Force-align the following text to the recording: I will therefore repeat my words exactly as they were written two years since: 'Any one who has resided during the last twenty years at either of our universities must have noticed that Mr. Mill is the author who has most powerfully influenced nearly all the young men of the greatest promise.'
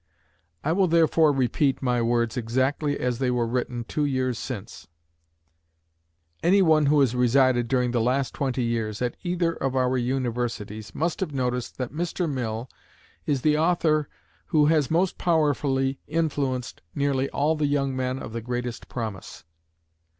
I 0.63 0.71
will 0.71 0.87
therefore 0.87 1.31
repeat 1.31 1.83
my 1.83 2.01
words 2.01 2.35
exactly 2.35 2.99
as 2.99 3.19
they 3.19 3.29
were 3.29 3.45
written 3.45 3.83
two 3.83 4.03
years 4.03 4.39
since: 4.39 4.87
'Any 6.41 6.63
one 6.63 6.87
who 6.87 7.01
has 7.01 7.13
resided 7.15 7.67
during 7.67 7.91
the 7.91 8.01
last 8.01 8.33
twenty 8.33 8.63
years 8.63 8.99
at 9.03 9.15
either 9.21 9.53
of 9.53 9.75
our 9.75 9.97
universities 9.99 10.95
must 10.95 11.19
have 11.19 11.33
noticed 11.35 11.77
that 11.77 11.93
Mr. 11.93 12.27
Mill 12.27 12.67
is 13.27 13.43
the 13.43 13.59
author 13.59 14.09
who 14.47 14.65
has 14.65 14.89
most 14.89 15.19
powerfully 15.19 15.99
influenced 16.07 16.81
nearly 16.95 17.29
all 17.29 17.55
the 17.55 17.67
young 17.67 17.95
men 17.95 18.17
of 18.17 18.33
the 18.33 18.41
greatest 18.41 18.87
promise.' 18.89 19.43